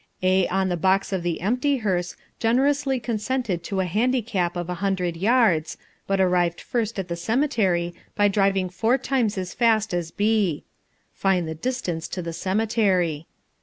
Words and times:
A 0.23 0.47
on 0.47 0.69
the 0.69 0.77
box 0.77 1.13
of 1.13 1.21
the 1.21 1.41
empty 1.41 1.77
hearse 1.77 2.15
generously 2.39 2.99
consented 2.99 3.61
to 3.65 3.81
a 3.81 3.85
handicap 3.85 4.55
of 4.57 4.67
a 4.67 4.73
hundred 4.81 5.15
yards, 5.15 5.77
but 6.07 6.19
arrived 6.19 6.59
first 6.59 6.97
at 6.97 7.07
the 7.07 7.15
cemetery 7.15 7.93
by 8.15 8.27
driving 8.27 8.67
four 8.69 8.97
times 8.97 9.37
as 9.37 9.53
fast 9.53 9.93
as 9.93 10.09
B. 10.09 10.63
(Find 11.13 11.47
the 11.47 11.53
distance 11.53 12.07
to 12.07 12.23
the 12.23 12.33
cemetery.) 12.33 13.27